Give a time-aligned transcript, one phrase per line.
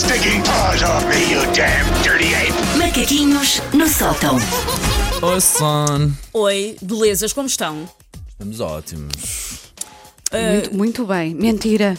[0.00, 2.54] stinking paws off me, you damn dirty ape!
[2.78, 4.38] Macaquinhos no sótão.
[5.22, 6.12] Oi, son.
[6.32, 7.86] Oi, belezas, como estão?
[8.28, 9.60] Estamos ótimos.
[10.32, 11.34] Muito, muito bem.
[11.34, 11.98] Mentira.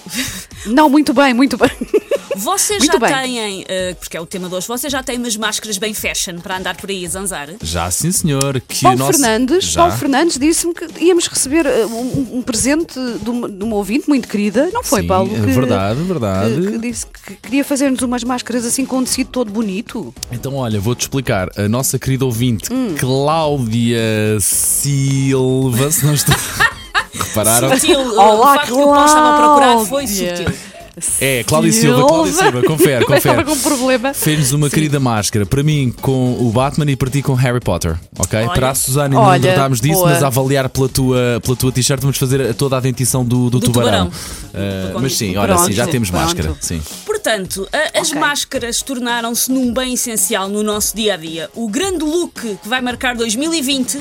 [0.66, 1.70] Não, muito bem, muito bem.
[2.38, 3.14] Vocês Muito já bem.
[3.36, 6.40] têm, eh, porque é o tema de hoje, vocês já têm umas máscaras bem fashion
[6.40, 7.50] para andar por aí a zanzar?
[7.62, 8.62] Já sim, senhor.
[8.68, 9.20] Que Paulo o nosso...
[9.20, 9.82] Fernandes, Já.
[9.82, 14.08] Paulo Fernandes disse-me que íamos receber uh, um, um presente de uma, de uma ouvinte
[14.08, 14.70] muito querida.
[14.74, 15.32] Não foi, Sim, Paulo?
[15.36, 16.62] é verdade, verdade.
[16.62, 20.14] Que, que disse que queria fazer-nos umas máscaras assim com um tecido todo bonito.
[20.32, 21.50] Então, olha, vou-te explicar.
[21.58, 22.96] A nossa querida ouvinte, Hum.
[22.98, 24.00] Cláudia
[24.40, 26.36] Silva, se não estou.
[27.14, 27.70] Repararam?
[27.78, 30.38] Sutil, eh, Olá, o facto que o Paulo estava a procurar foi Cláudia.
[30.38, 30.71] sutil.
[31.20, 33.44] É, Cláudia Silva, Cláudia Silva, confere, Eu estava confere.
[33.46, 34.14] com um problema.
[34.14, 37.98] Fez-nos uma querida máscara, para mim com o Batman e para ti com Harry Potter,
[38.20, 38.40] ok?
[38.40, 38.50] Olha.
[38.52, 40.10] para a Susana ainda não tratámos disso, boa.
[40.10, 43.50] mas a avaliar pela tua, pela tua t-shirt vamos fazer a- toda a dentição do,
[43.50, 44.10] do, Do tubarão.
[44.12, 44.94] tubarão.
[44.94, 46.24] Do mas sim, olha, sim, já temos pronto.
[46.24, 46.82] máscara, sim.
[47.06, 48.20] Portanto, a- as Ok.
[48.20, 51.50] máscaras tornaram-se num bem essencial no nosso dia a dia.
[51.56, 54.00] O grande look que vai marcar 2020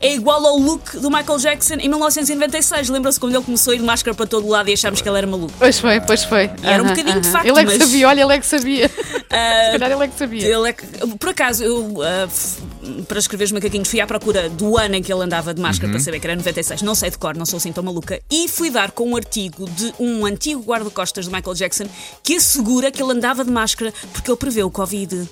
[0.00, 2.88] é igual ao look do Michael Jackson em 1996.
[2.88, 5.18] Lembra-se quando ele começou a ir de máscara para todo lado e achámos que ele
[5.18, 5.52] era maluco?
[5.58, 6.50] Pois foi, pois foi.
[6.62, 7.32] Era um bocadinho de aham.
[7.32, 8.90] facto, Ele é que mas- sabia, olha, ele é que sabia.
[9.30, 10.46] Ah, Se calhar ele é que sabia.
[10.56, 10.86] Ele é que-
[11.18, 12.62] por acaso, eu, ah, f-
[13.06, 15.90] para escrever os macaquinhos, fui à procura do ano em que ele andava de máscara
[15.90, 16.80] para saber que era 96.
[16.82, 18.20] Não sei de cor, não sou assim tão maluca.
[18.30, 21.84] E fui dar com um artigo de um antigo guarda-costas de Michael Jackson
[22.22, 25.28] que assegura que ele andava de máscara porque ele prevê o Covid.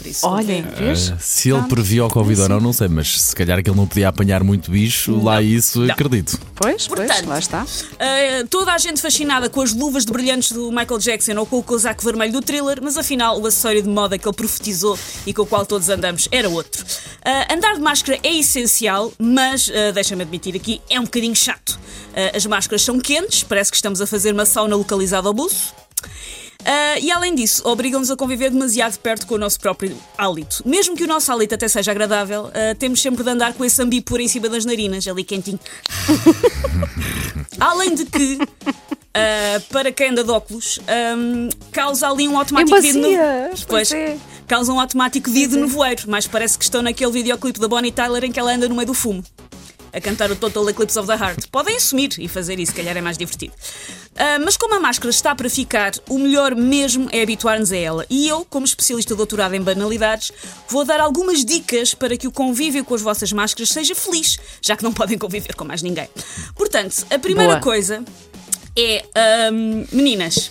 [0.00, 1.12] Por isso, Olha, vês?
[1.12, 3.76] Ah, se ele previa o Covid ou não, não sei, mas se calhar que ele
[3.76, 5.92] não podia apanhar muito bicho, lá isso Não.
[5.92, 6.40] acredito.
[6.54, 7.64] Pois, pois, Portanto, lá está.
[7.64, 11.58] Uh, toda a gente fascinada com as luvas de brilhantes do Michael Jackson ou com
[11.58, 15.34] o casaco vermelho do thriller, mas afinal o acessório de moda que ele profetizou e
[15.34, 16.82] com o qual todos andamos era outro.
[16.82, 21.78] Uh, andar de máscara é essencial, mas uh, deixa-me admitir aqui, é um bocadinho chato.
[22.14, 25.74] Uh, as máscaras são quentes, parece que estamos a fazer uma sauna localizada ao buço.
[26.64, 30.62] Ah, e além disso, obrigam-nos a conviver demasiado perto com o nosso próprio hálito.
[30.66, 33.80] Mesmo que o nosso hálito até seja agradável, ah, temos sempre de andar com esse
[33.82, 35.60] ambipor em cima das narinas, ali quentinho.
[37.58, 38.38] além de que,
[39.14, 43.66] ah, para quem anda de óculos, ahm, causa ali um automático Em vidro no...
[43.66, 44.16] pois é.
[44.46, 48.24] Causa um automático vidro no voeiro, mas parece que estão naquele videoclipe da Bonnie Tyler
[48.24, 49.22] em que ela anda no meio do fumo.
[49.92, 51.46] A cantar o Total Eclipse of the Heart.
[51.50, 53.52] Podem assumir e fazer isso, se calhar é mais divertido.
[54.16, 58.06] Ah, mas como a máscara está para ficar, o melhor mesmo é habituar-nos a ela.
[58.10, 60.32] E eu, como especialista doutorado em banalidades,
[60.68, 64.76] vou dar algumas dicas para que o convívio com as vossas máscaras seja feliz, já
[64.76, 66.08] que não podem conviver com mais ninguém.
[66.54, 67.62] Portanto, a primeira Boa.
[67.62, 68.04] coisa
[68.76, 70.50] é, ahm, meninas,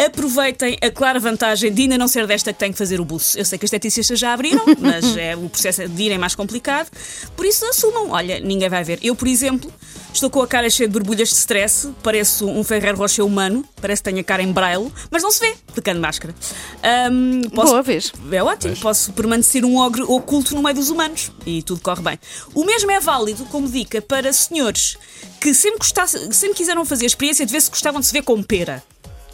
[0.00, 3.36] aproveitem a clara vantagem de ainda não ser desta que tem que fazer o buço.
[3.38, 6.34] Eu sei que as esteticistas já abriram, mas é, o processo de ir é mais
[6.34, 6.88] complicado.
[7.36, 8.10] Por isso, assumam.
[8.10, 8.98] Olha, ninguém vai ver.
[9.02, 9.72] Eu, por exemplo,
[10.14, 14.00] estou com a cara cheia de borbulhas de stress, pareço um Ferrer Rocher humano, parece
[14.02, 16.34] que tenho a cara em braille, mas não se vê, tocando máscara.
[16.82, 18.12] Ahm, posso- Boa vez.
[18.32, 22.18] é ótimo, posso permanecer um ogre oculto no meio dos humanos e tudo corre bem.
[22.54, 24.96] O mesmo é válido como dica para senhores
[25.40, 28.22] que sempre, gostasse, sempre quiseram fazer a experiência de ver se gostavam de se ver
[28.22, 28.82] com pera.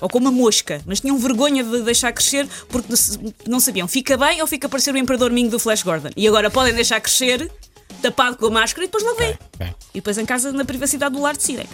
[0.01, 2.93] Ou com uma mosca, mas tinham vergonha de deixar crescer porque
[3.47, 6.11] não sabiam fica bem ou fica a parecer o Imperador Mingo do Flash Gordon.
[6.17, 7.51] E agora podem deixar crescer,
[8.03, 9.39] tapado com a máscara e depois logo vem.
[9.93, 11.67] E depois em casa, na privacidade do lar, decidem.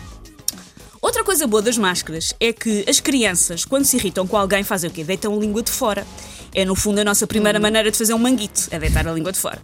[1.00, 4.90] Outra coisa boa das máscaras é que as crianças, quando se irritam com alguém, fazem
[4.90, 5.02] o quê?
[5.02, 6.06] Deitam a língua de fora.
[6.54, 9.32] É, no fundo, a nossa primeira maneira de fazer um manguito, é deitar a língua
[9.32, 9.62] de fora.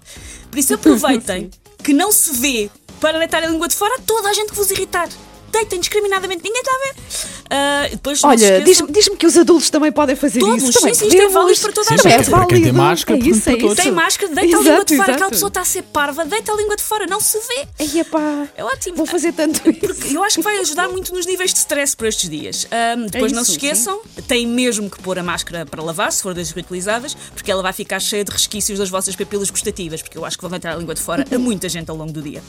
[0.50, 1.50] Por isso, aproveitem
[1.84, 4.56] que não se vê para deitar a língua de fora a toda a gente que
[4.56, 5.08] vos irritar.
[5.56, 6.94] Deitem discriminadamente, ninguém está a ver.
[7.48, 10.72] Ah, depois, Olha, diz-me diz que os adultos também podem fazer Todos, isso.
[10.80, 12.28] Também sim, sim, isto é válido para toda a Sim, gente.
[12.28, 12.76] É para quem tem válido.
[12.78, 13.66] máscara, é isso, é para isso.
[13.68, 13.82] todos.
[13.84, 15.02] Tem máscara, deita a língua Exato, de fora.
[15.02, 15.30] Aquela exato.
[15.30, 17.68] pessoa está a ser parva, deita a língua de fora, não se vê.
[17.78, 18.96] Ai, epá, É ótimo.
[18.96, 20.14] Vou fazer tanto isso.
[20.14, 22.66] Eu acho que vai ajudar muito nos níveis de stress por estes dias.
[22.70, 26.22] Ahm, depois não se isso, esqueçam, têm mesmo que pôr a máscara para lavar, se
[26.22, 30.18] for das reutilizáveis, porque ela vai ficar cheia de resquícios das vossas papilas gustativas, porque
[30.18, 32.20] eu acho que vão deitar a língua de fora a muita gente ao longo do
[32.20, 32.42] dia.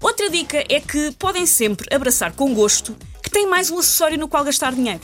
[0.00, 4.28] Outra dica é que podem sempre abraçar com gosto que tem mais um acessório no
[4.28, 5.00] qual gastar dinheiro.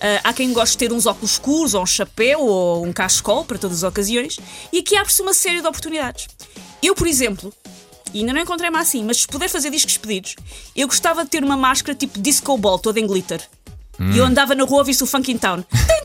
[0.00, 3.44] Ah, há quem goste de ter uns óculos escuros, ou um chapéu, ou um cachecol
[3.44, 4.38] para todas as ocasiões,
[4.72, 6.28] e aqui abre-se uma série de oportunidades.
[6.82, 7.52] Eu, por exemplo,
[8.12, 10.36] e ainda não encontrei-me assim, mas se puder fazer discos pedidos,
[10.76, 13.40] eu gostava de ter uma máscara tipo disco ball, toda em glitter.
[14.14, 15.64] E eu andava na rua ouvir-se o Funkin' Town.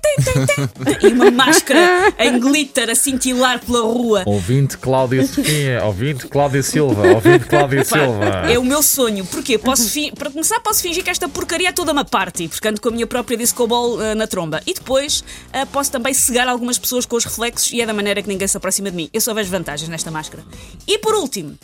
[1.02, 4.24] E uma máscara em glitter a cintilar pela rua.
[4.26, 8.26] Ouvinte Cláudia Sofia, ouvinte Cláudia Silva, ouvinte Cláudia Silva.
[8.52, 9.26] É o meu sonho.
[9.26, 9.58] Porquê?
[9.58, 12.90] Posso Para começar, posso fingir que esta porcaria é toda uma party, porque ando com
[12.90, 14.62] a minha própria disco ball ah, na tromba.
[14.66, 18.22] E depois ah, posso também cegar algumas pessoas com os reflexos e é da maneira
[18.22, 19.10] que ninguém se aproxima de mim.
[19.14, 20.44] Eu só vejo vantagens nesta máscara.
[20.88, 21.58] E por último,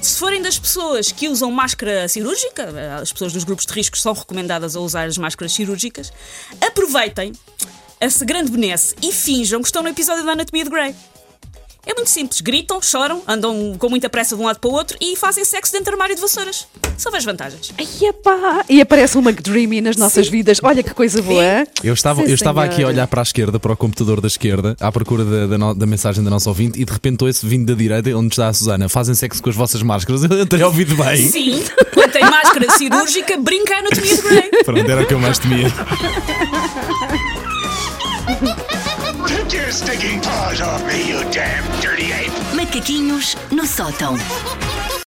[0.00, 2.68] Se forem das pessoas que usam máscara cirúrgica,
[3.00, 6.12] as pessoas dos grupos de risco são recomendadas a usar as máscaras cirúrgicas,
[6.60, 7.32] aproveitem
[8.04, 10.94] essa grande benesse e finjam que estão no episódio da Anatomia de Grey.
[11.86, 14.96] É muito simples, gritam, choram, andam com muita pressa de um lado para o outro
[15.02, 16.66] e fazem sexo dentro do armário de vassouras.
[16.96, 17.74] Só vejo vantagens.
[17.76, 18.64] Ai, epá.
[18.70, 20.60] E aparece uma McDreamy nas nossas vidas.
[20.62, 21.42] Olha que coisa boa.
[21.82, 22.72] Eu estava, Sim, eu estava senhora.
[22.72, 25.58] aqui a olhar para a esquerda, para o computador da esquerda, à procura da, da,
[25.58, 28.48] no- da mensagem da nossa ouvinte, e de repente ouço vindo da direita, onde está
[28.48, 28.88] a Susana.
[28.88, 30.24] Fazem sexo com as vossas máscaras.
[30.30, 31.28] Eu teria ouvido bem.
[31.28, 31.62] Sim,
[31.92, 34.50] quando tem máscara cirúrgica, brinca a Anatomia de Grey.
[34.64, 35.66] Pronto, era o que eu mais temia.
[39.26, 42.32] Take your stinking paws off me, you damn dirty ape!
[42.54, 44.16] Macaquinhos no sótão.